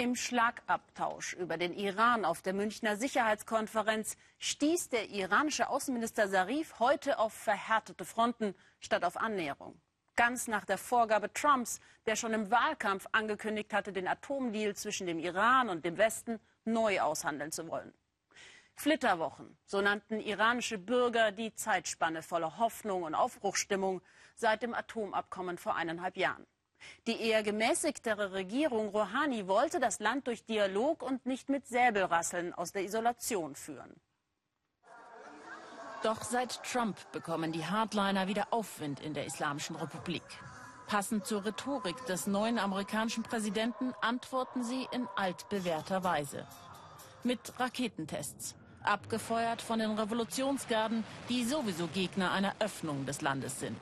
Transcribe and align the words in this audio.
Im 0.00 0.14
Schlagabtausch 0.14 1.32
über 1.32 1.56
den 1.56 1.74
Iran 1.74 2.24
auf 2.24 2.40
der 2.40 2.52
Münchner 2.52 2.96
Sicherheitskonferenz 2.96 4.16
stieß 4.38 4.90
der 4.90 5.10
iranische 5.10 5.68
Außenminister 5.68 6.30
Zarif 6.30 6.78
heute 6.78 7.18
auf 7.18 7.32
verhärtete 7.32 8.04
Fronten 8.04 8.54
statt 8.78 9.02
auf 9.04 9.16
Annäherung. 9.16 9.80
Ganz 10.14 10.46
nach 10.46 10.64
der 10.64 10.78
Vorgabe 10.78 11.32
Trumps, 11.32 11.80
der 12.06 12.14
schon 12.14 12.32
im 12.32 12.48
Wahlkampf 12.48 13.08
angekündigt 13.10 13.72
hatte, 13.74 13.92
den 13.92 14.06
Atomdeal 14.06 14.76
zwischen 14.76 15.08
dem 15.08 15.18
Iran 15.18 15.68
und 15.68 15.84
dem 15.84 15.98
Westen 15.98 16.38
neu 16.64 17.00
aushandeln 17.00 17.50
zu 17.50 17.66
wollen. 17.66 17.92
Flitterwochen, 18.76 19.58
so 19.64 19.80
nannten 19.80 20.20
iranische 20.20 20.78
Bürger 20.78 21.32
die 21.32 21.52
Zeitspanne 21.56 22.22
voller 22.22 22.58
Hoffnung 22.58 23.02
und 23.02 23.16
Aufbruchsstimmung 23.16 24.00
seit 24.36 24.62
dem 24.62 24.74
Atomabkommen 24.74 25.58
vor 25.58 25.74
eineinhalb 25.74 26.16
Jahren. 26.16 26.46
Die 27.06 27.20
eher 27.20 27.42
gemäßigtere 27.42 28.32
Regierung 28.32 28.88
Rouhani 28.88 29.46
wollte 29.46 29.80
das 29.80 29.98
Land 29.98 30.26
durch 30.26 30.44
Dialog 30.44 31.02
und 31.02 31.26
nicht 31.26 31.48
mit 31.48 31.66
Säbelrasseln 31.66 32.54
aus 32.54 32.72
der 32.72 32.82
Isolation 32.84 33.54
führen. 33.54 33.94
Doch 36.02 36.22
seit 36.22 36.62
Trump 36.62 36.96
bekommen 37.10 37.50
die 37.50 37.64
Hardliner 37.64 38.28
wieder 38.28 38.48
Aufwind 38.52 39.00
in 39.00 39.14
der 39.14 39.26
Islamischen 39.26 39.74
Republik. 39.74 40.22
Passend 40.86 41.26
zur 41.26 41.44
Rhetorik 41.44 42.06
des 42.06 42.26
neuen 42.26 42.58
amerikanischen 42.58 43.24
Präsidenten 43.24 43.92
antworten 44.00 44.62
sie 44.62 44.86
in 44.92 45.06
altbewährter 45.16 46.04
Weise. 46.04 46.46
Mit 47.24 47.40
Raketentests, 47.58 48.54
abgefeuert 48.82 49.60
von 49.60 49.80
den 49.80 49.98
Revolutionsgarden, 49.98 51.04
die 51.28 51.44
sowieso 51.44 51.88
Gegner 51.88 52.30
einer 52.30 52.54
Öffnung 52.60 53.04
des 53.04 53.20
Landes 53.20 53.58
sind. 53.58 53.78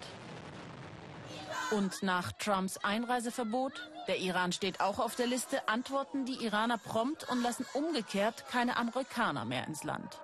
Und 1.73 2.05
nach 2.05 2.31
Trumps 2.33 2.79
Einreiseverbot, 2.79 3.91
der 4.07 4.19
Iran 4.19 4.53
steht 4.53 4.81
auch 4.81 5.01
auf 5.01 5.17
der 5.17 5.27
Liste, 5.27 5.69
antworten 5.69 6.25
die 6.25 6.45
Iraner 6.45 6.79
prompt 6.79 7.29
und 7.29 7.43
lassen 7.43 7.67
umgekehrt 7.75 8.45
keine 8.49 8.77
Amerikaner 8.77 9.45
mehr 9.45 9.67
ins 9.67 9.83
Land. 9.83 10.21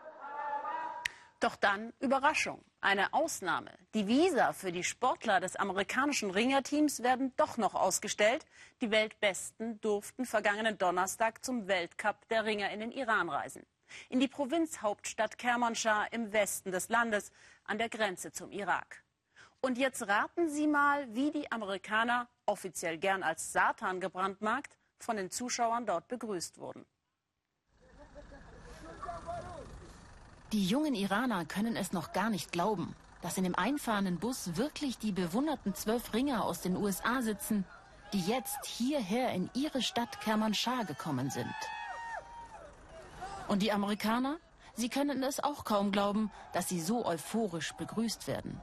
Doch 1.40 1.56
dann 1.56 1.92
Überraschung. 1.98 2.62
Eine 2.80 3.12
Ausnahme. 3.12 3.72
Die 3.94 4.06
Visa 4.06 4.52
für 4.52 4.70
die 4.70 4.84
Sportler 4.84 5.40
des 5.40 5.56
amerikanischen 5.56 6.30
Ringerteams 6.30 7.02
werden 7.02 7.32
doch 7.36 7.56
noch 7.56 7.74
ausgestellt. 7.74 8.46
Die 8.80 8.92
Weltbesten 8.92 9.80
durften 9.80 10.24
vergangenen 10.24 10.78
Donnerstag 10.78 11.44
zum 11.44 11.66
Weltcup 11.66 12.28
der 12.28 12.44
Ringer 12.44 12.70
in 12.70 12.78
den 12.78 12.92
Iran 12.92 13.28
reisen. 13.28 13.66
In 14.08 14.20
die 14.20 14.28
Provinzhauptstadt 14.28 15.38
Kermanschah 15.38 16.04
im 16.12 16.32
Westen 16.32 16.70
des 16.70 16.88
Landes 16.88 17.32
an 17.64 17.78
der 17.78 17.88
Grenze 17.88 18.30
zum 18.30 18.52
Irak. 18.52 19.01
Und 19.64 19.78
jetzt 19.78 20.08
raten 20.08 20.50
Sie 20.50 20.66
mal, 20.66 21.06
wie 21.14 21.30
die 21.30 21.52
Amerikaner, 21.52 22.26
offiziell 22.46 22.98
gern 22.98 23.22
als 23.22 23.52
Satan 23.52 24.00
gebrandmarkt, 24.00 24.76
von 24.98 25.16
den 25.16 25.30
Zuschauern 25.30 25.86
dort 25.86 26.08
begrüßt 26.08 26.58
wurden. 26.58 26.84
Die 30.50 30.66
jungen 30.66 30.94
Iraner 30.94 31.44
können 31.44 31.76
es 31.76 31.92
noch 31.92 32.12
gar 32.12 32.28
nicht 32.28 32.50
glauben, 32.50 32.96
dass 33.22 33.38
in 33.38 33.44
dem 33.44 33.54
einfahrenden 33.54 34.18
Bus 34.18 34.56
wirklich 34.56 34.98
die 34.98 35.12
bewunderten 35.12 35.76
zwölf 35.76 36.12
Ringer 36.12 36.44
aus 36.44 36.60
den 36.60 36.76
USA 36.76 37.22
sitzen, 37.22 37.64
die 38.12 38.20
jetzt 38.20 38.66
hierher 38.66 39.32
in 39.32 39.48
ihre 39.54 39.80
Stadt 39.80 40.20
Kermanschah 40.20 40.82
gekommen 40.82 41.30
sind. 41.30 41.54
Und 43.46 43.62
die 43.62 43.70
Amerikaner? 43.70 44.38
Sie 44.74 44.88
können 44.88 45.22
es 45.22 45.38
auch 45.38 45.64
kaum 45.64 45.92
glauben, 45.92 46.32
dass 46.52 46.68
sie 46.68 46.80
so 46.80 47.06
euphorisch 47.06 47.72
begrüßt 47.74 48.26
werden. 48.26 48.60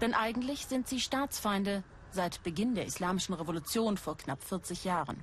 Denn 0.00 0.14
eigentlich 0.14 0.66
sind 0.66 0.88
sie 0.88 1.00
Staatsfeinde 1.00 1.82
seit 2.10 2.42
Beginn 2.42 2.74
der 2.74 2.86
Islamischen 2.86 3.34
Revolution 3.34 3.96
vor 3.96 4.16
knapp 4.16 4.42
40 4.42 4.84
Jahren. 4.84 5.22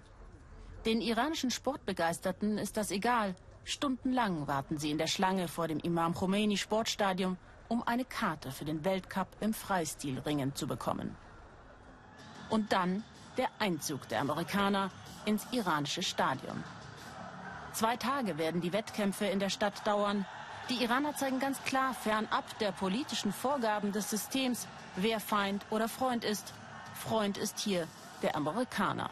Den 0.85 1.01
iranischen 1.01 1.51
Sportbegeisterten 1.51 2.57
ist 2.57 2.77
das 2.77 2.91
egal. 2.91 3.35
Stundenlang 3.65 4.47
warten 4.47 4.77
sie 4.77 4.91
in 4.91 4.97
der 4.97 5.07
Schlange 5.07 5.47
vor 5.47 5.67
dem 5.67 5.79
Imam 5.79 6.13
Khomeini 6.13 6.55
Sportstadion, 6.55 7.37
um 7.67 7.83
eine 7.85 8.05
Karte 8.05 8.51
für 8.51 8.63
den 8.63 8.85
Weltcup 8.85 9.27
im 9.41 9.53
Freistilringen 9.53 10.55
zu 10.55 10.67
bekommen. 10.67 11.15
Und 12.49 12.71
dann 12.71 13.03
der 13.37 13.49
Einzug 13.59 14.07
der 14.07 14.21
Amerikaner 14.21 14.89
ins 15.25 15.45
iranische 15.51 16.03
Stadion. 16.03 16.63
Zwei 17.73 17.97
Tage 17.97 18.37
werden 18.37 18.61
die 18.61 18.73
Wettkämpfe 18.73 19.25
in 19.25 19.39
der 19.39 19.49
Stadt 19.49 19.85
dauern. 19.85 20.25
Die 20.69 20.83
Iraner 20.83 21.15
zeigen 21.15 21.39
ganz 21.39 21.63
klar 21.63 21.93
fernab 21.93 22.43
der 22.59 22.73
politischen 22.73 23.31
Vorgaben 23.31 23.93
des 23.93 24.09
Systems, 24.09 24.67
wer 24.97 25.21
Feind 25.21 25.65
oder 25.69 25.87
Freund 25.87 26.25
ist. 26.25 26.53
Freund 26.93 27.37
ist 27.37 27.59
hier 27.59 27.87
der 28.21 28.35
Amerikaner. 28.35 29.09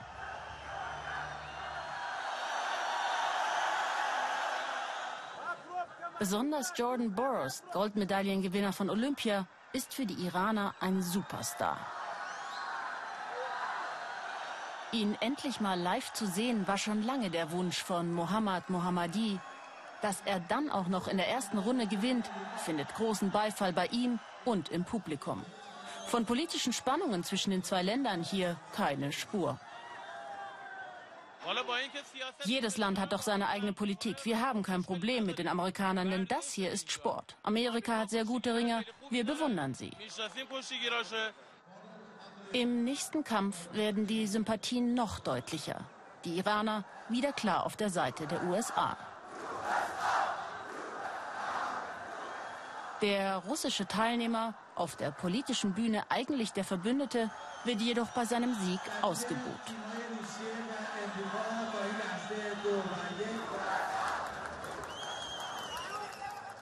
Besonders 6.20 6.74
Jordan 6.76 7.14
Burroughs, 7.14 7.64
Goldmedaillengewinner 7.72 8.74
von 8.74 8.90
Olympia, 8.90 9.48
ist 9.72 9.94
für 9.94 10.06
die 10.06 10.26
Iraner 10.26 10.74
ein 10.82 11.02
Superstar. 11.02 11.78
Ihn 14.92 15.18
endlich 15.20 15.60
mal 15.60 15.80
live 15.80 16.12
zu 16.14 16.26
sehen, 16.26 16.68
war 16.68 16.78
schon 16.78 17.04
lange 17.04 17.30
der 17.30 17.52
Wunsch 17.52 17.82
von 17.82 18.14
Mohammad 18.14 18.70
Mohammadi, 18.70 19.40
dass 20.06 20.22
er 20.24 20.40
dann 20.40 20.70
auch 20.70 20.88
noch 20.88 21.08
in 21.08 21.18
der 21.18 21.30
ersten 21.30 21.58
Runde 21.58 21.88
gewinnt, 21.88 22.30
findet 22.64 22.94
großen 22.94 23.32
Beifall 23.32 23.74
bei 23.74 23.88
ihm 23.88 24.20
und 24.46 24.70
im 24.70 24.86
Publikum. 24.86 25.44
Von 26.06 26.28
politischen 26.28 26.74
Spannungen 26.74 27.24
zwischen 27.24 27.50
den 27.50 27.64
zwei 27.64 27.82
Ländern 27.82 28.22
hier 28.22 28.56
keine 28.76 29.12
Spur. 29.12 29.60
Jedes 32.44 32.78
Land 32.78 33.00
hat 33.00 33.14
doch 33.14 33.24
seine 33.24 33.48
eigene 33.50 33.74
Politik. 33.74 34.24
Wir 34.26 34.42
haben 34.42 34.62
kein 34.62 34.84
Problem 34.84 35.26
mit 35.26 35.40
den 35.40 35.48
Amerikanern, 35.48 36.12
denn 36.12 36.28
das 36.28 36.54
hier 36.54 36.70
ist 36.70 36.92
Sport. 36.92 37.36
Amerika 37.42 37.98
hat 37.98 38.12
sehr 38.12 38.26
gute 38.26 38.54
Ringer, 38.54 38.84
wir 39.10 39.26
bewundern 39.26 39.74
sie. 39.74 39.92
Im 42.52 42.84
nächsten 42.84 43.24
Kampf 43.24 43.74
werden 43.74 44.06
die 44.06 44.28
Sympathien 44.28 44.94
noch 44.94 45.18
deutlicher. 45.18 45.84
Die 46.26 46.38
Iraner 46.38 46.86
wieder 47.10 47.34
klar 47.34 47.66
auf 47.66 47.76
der 47.76 47.90
Seite 47.90 48.28
der 48.28 48.44
USA. 48.44 48.96
Der 53.02 53.38
russische 53.38 53.86
Teilnehmer, 53.88 54.54
auf 54.76 54.96
der 54.96 55.12
politischen 55.12 55.74
Bühne 55.74 56.04
eigentlich 56.10 56.54
der 56.54 56.64
Verbündete, 56.64 57.30
wird 57.66 57.82
jedoch 57.82 58.08
bei 58.10 58.26
seinem 58.26 58.54
Sieg 58.56 58.80
ausgebuht. 59.02 59.42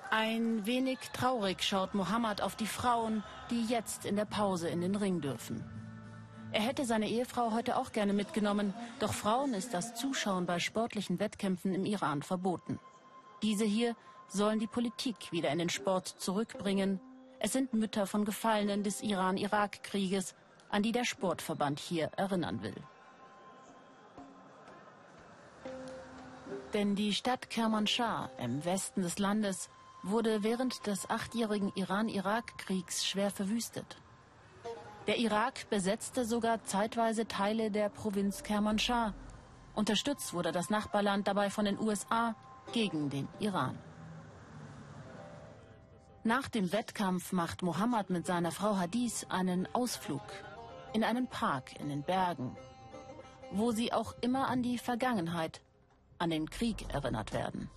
Ein 0.09 0.65
wenig 0.65 0.99
traurig 1.11 1.63
schaut 1.63 1.93
Mohammed 1.93 2.41
auf 2.41 2.55
die 2.55 2.67
Frauen, 2.67 3.23
die 3.49 3.65
jetzt 3.65 4.05
in 4.05 4.15
der 4.15 4.25
Pause 4.25 4.69
in 4.69 4.81
den 4.81 4.95
Ring 4.95 5.21
dürfen. 5.21 5.63
Er 6.51 6.61
hätte 6.61 6.85
seine 6.85 7.09
Ehefrau 7.09 7.51
heute 7.51 7.77
auch 7.77 7.91
gerne 7.91 8.13
mitgenommen, 8.13 8.75
doch 8.99 9.11
Frauen 9.11 9.55
ist 9.55 9.73
das 9.73 9.95
Zuschauen 9.95 10.45
bei 10.45 10.59
sportlichen 10.59 11.19
Wettkämpfen 11.19 11.73
im 11.73 11.85
Iran 11.85 12.21
verboten. 12.21 12.79
Diese 13.41 13.65
hier 13.65 13.95
sollen 14.33 14.59
die 14.59 14.67
Politik 14.67 15.31
wieder 15.31 15.51
in 15.51 15.59
den 15.59 15.69
Sport 15.69 16.07
zurückbringen. 16.07 16.99
Es 17.39 17.53
sind 17.53 17.73
Mütter 17.73 18.07
von 18.07 18.25
Gefallenen 18.25 18.83
des 18.83 19.01
Iran-Irak-Krieges, 19.01 20.33
an 20.69 20.81
die 20.81 20.91
der 20.91 21.05
Sportverband 21.05 21.79
hier 21.79 22.09
erinnern 22.17 22.63
will. 22.63 22.75
Denn 26.73 26.95
die 26.95 27.13
Stadt 27.13 27.51
Kermanschah 27.51 28.31
im 28.39 28.65
Westen 28.65 29.03
des 29.03 29.19
Landes 29.19 29.69
wurde 30.01 30.43
während 30.43 30.87
des 30.87 31.07
achtjährigen 31.09 31.71
Iran-Irak-Kriegs 31.75 33.05
schwer 33.05 33.29
verwüstet. 33.29 33.97
Der 35.05 35.17
Irak 35.17 35.69
besetzte 35.69 36.25
sogar 36.25 36.63
zeitweise 36.63 37.27
Teile 37.27 37.69
der 37.69 37.89
Provinz 37.89 38.41
Kermanschah. 38.41 39.13
Unterstützt 39.75 40.33
wurde 40.33 40.51
das 40.51 40.69
Nachbarland 40.69 41.27
dabei 41.27 41.49
von 41.49 41.65
den 41.65 41.79
USA 41.79 42.35
gegen 42.71 43.09
den 43.09 43.27
Iran. 43.39 43.77
Nach 46.25 46.47
dem 46.47 46.71
Wettkampf 46.71 47.33
macht 47.33 47.63
Mohammed 47.63 48.09
mit 48.09 48.25
seiner 48.25 48.51
Frau 48.51 48.77
Hadith 48.77 49.25
einen 49.27 49.67
Ausflug 49.73 50.21
in 50.93 51.03
einen 51.03 51.27
Park 51.27 51.77
in 51.81 51.89
den 51.89 52.01
Bergen, 52.01 52.55
wo 53.51 53.71
sie 53.71 53.91
auch 53.91 54.15
immer 54.21 54.47
an 54.47 54.63
die 54.63 54.77
Vergangenheit, 54.77 55.59
an 56.19 56.29
den 56.29 56.49
Krieg 56.49 56.93
erinnert 56.93 57.33
werden. 57.33 57.69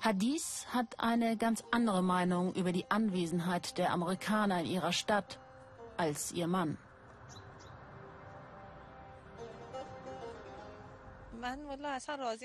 Hadith 0.00 0.66
hat 0.72 0.98
eine 0.98 1.36
ganz 1.36 1.62
andere 1.70 2.02
Meinung 2.02 2.52
über 2.54 2.72
die 2.72 2.90
Anwesenheit 2.90 3.78
der 3.78 3.92
Amerikaner 3.92 4.60
in 4.60 4.66
ihrer 4.66 4.92
Stadt 4.92 5.38
als 5.96 6.32
ihr 6.32 6.48
Mann. 6.48 6.76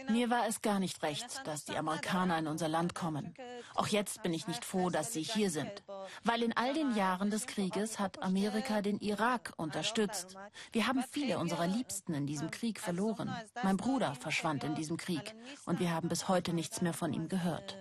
Mir 0.10 0.30
war 0.30 0.48
es 0.48 0.62
gar 0.62 0.80
nicht 0.80 1.02
recht, 1.04 1.42
dass 1.46 1.66
die 1.66 1.78
Amerikaner 1.78 2.40
in 2.40 2.48
unser 2.48 2.68
Land 2.68 2.96
kommen. 2.96 3.34
Auch 3.74 3.88
jetzt 3.88 4.24
bin 4.24 4.34
ich 4.34 4.48
nicht 4.48 4.64
froh, 4.64 4.90
dass 4.90 5.14
sie 5.14 5.22
hier 5.22 5.50
sind. 5.50 5.84
Weil 6.24 6.44
in 6.44 6.56
all 6.56 6.74
den 6.74 6.96
Jahren 6.96 7.30
des 7.30 7.48
Krieges 7.48 8.00
hat 8.00 8.22
Amerika 8.22 8.82
den 8.82 9.00
Irak 9.00 9.54
unterstützt. 9.58 10.36
Wir 10.72 10.88
haben 10.88 11.04
viele 11.12 11.40
unserer 11.40 11.68
Liebsten 11.68 12.14
in 12.14 12.28
diesem 12.28 12.52
Krieg 12.52 12.80
verloren. 12.80 13.34
Mein 13.64 13.78
Bruder 13.78 14.16
verschwand 14.16 14.64
in 14.64 14.76
diesem 14.76 14.98
Krieg 14.98 15.36
und 15.66 15.80
wir 15.80 15.92
haben 15.92 16.10
bis 16.10 16.28
heute 16.28 16.54
nichts 16.54 16.82
mehr 16.82 16.94
von 16.94 17.14
ihm 17.14 17.28
gehört. 17.28 17.78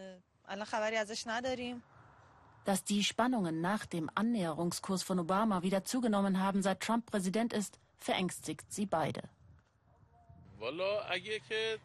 Dass 2.65 2.83
die 2.85 3.05
Spannungen 3.05 3.61
nach 3.61 3.85
dem 3.85 4.11
Annäherungskurs 4.15 5.03
von 5.03 5.19
Obama 5.19 5.63
wieder 5.63 5.85
zugenommen 5.85 6.41
haben, 6.41 6.63
seit 6.63 6.81
Trump 6.81 7.07
Präsident 7.07 7.53
ist, 7.53 7.79
verängstigt 7.99 8.73
sie 8.73 8.87
beide. 8.87 9.23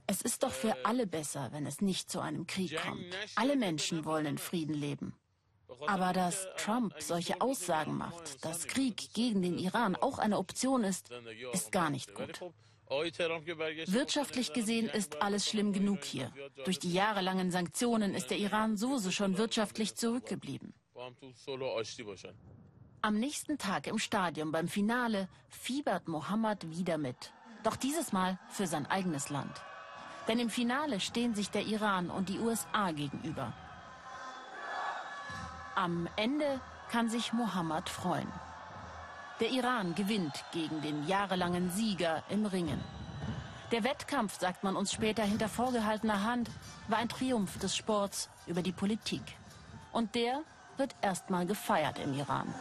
Es 0.07 0.21
ist 0.21 0.43
doch 0.43 0.51
für 0.51 0.85
alle 0.85 1.07
besser, 1.07 1.49
wenn 1.51 1.65
es 1.65 1.81
nicht 1.81 2.09
zu 2.09 2.19
einem 2.19 2.47
Krieg 2.47 2.77
kommt. 2.77 3.05
Alle 3.35 3.55
Menschen 3.55 4.05
wollen 4.05 4.25
in 4.25 4.37
Frieden 4.37 4.73
leben. 4.73 5.13
Aber 5.87 6.13
dass 6.13 6.47
Trump 6.57 6.95
solche 6.99 7.41
Aussagen 7.41 7.95
macht, 7.95 8.43
dass 8.43 8.67
Krieg 8.67 9.13
gegen 9.13 9.41
den 9.41 9.57
Iran 9.57 9.95
auch 9.95 10.17
eine 10.17 10.37
Option 10.37 10.83
ist, 10.83 11.09
ist 11.53 11.71
gar 11.71 11.89
nicht 11.89 12.13
gut. 12.15 12.41
Wirtschaftlich 12.89 14.51
gesehen 14.51 14.89
ist 14.89 15.21
alles 15.21 15.47
schlimm 15.47 15.73
genug 15.73 16.03
hier. 16.03 16.33
Durch 16.65 16.79
die 16.79 16.91
jahrelangen 16.91 17.51
Sanktionen 17.51 18.15
ist 18.15 18.31
der 18.31 18.39
Iran 18.39 18.77
sowieso 18.77 19.11
schon 19.11 19.37
wirtschaftlich 19.37 19.95
zurückgeblieben. 19.95 20.73
Am 23.01 23.17
nächsten 23.17 23.57
Tag 23.57 23.87
im 23.87 23.99
Stadion 23.99 24.51
beim 24.51 24.67
Finale 24.67 25.29
fiebert 25.47 26.07
Mohammed 26.07 26.69
wieder 26.69 26.97
mit. 26.97 27.31
Doch 27.63 27.75
dieses 27.75 28.13
Mal 28.13 28.37
für 28.49 28.67
sein 28.67 28.89
eigenes 28.89 29.29
Land. 29.29 29.61
Denn 30.27 30.39
im 30.39 30.49
Finale 30.49 30.99
stehen 30.99 31.35
sich 31.35 31.49
der 31.49 31.65
Iran 31.65 32.09
und 32.09 32.29
die 32.29 32.39
USA 32.39 32.91
gegenüber. 32.91 33.51
Am 35.75 36.07
Ende 36.15 36.59
kann 36.91 37.09
sich 37.09 37.33
Mohammed 37.33 37.89
freuen. 37.89 38.31
Der 39.39 39.51
Iran 39.51 39.95
gewinnt 39.95 40.43
gegen 40.51 40.81
den 40.81 41.07
jahrelangen 41.07 41.71
Sieger 41.71 42.23
im 42.29 42.45
Ringen. 42.45 42.83
Der 43.71 43.83
Wettkampf, 43.83 44.39
sagt 44.39 44.63
man 44.63 44.75
uns 44.75 44.91
später 44.91 45.23
hinter 45.23 45.47
vorgehaltener 45.47 46.23
Hand, 46.23 46.49
war 46.87 46.97
ein 46.97 47.07
Triumph 47.07 47.57
des 47.59 47.75
Sports 47.75 48.29
über 48.47 48.61
die 48.61 48.71
Politik. 48.71 49.21
Und 49.91 50.15
der 50.15 50.41
wird 50.77 50.95
erstmal 51.01 51.45
gefeiert 51.45 51.99
im 51.99 52.13
Iran. 52.13 52.53